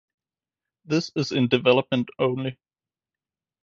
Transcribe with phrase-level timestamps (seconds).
[0.83, 2.57] This is in development only